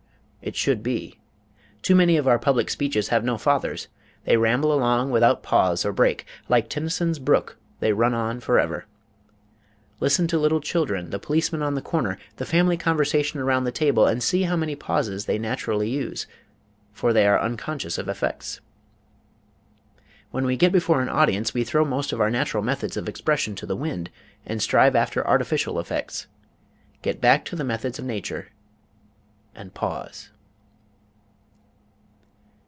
[0.43, 1.19] It should be.
[1.83, 3.89] Too many of our public speeches have no fathers.
[4.25, 6.25] They ramble along without pause or break.
[6.49, 8.87] Like Tennyson's brook, they run on forever.
[9.99, 14.07] Listen to little children, the policeman on the corner, the family conversation around the table,
[14.07, 16.25] and see how many pauses they naturally use,
[16.91, 18.61] for they are unconscious of effects.
[20.31, 23.53] When we get before an audience, we throw most of our natural methods of expression
[23.57, 24.09] to the wind,
[24.43, 26.25] and strive after artificial effects.
[27.03, 28.47] Get back to the methods of nature
[29.53, 30.29] and pause.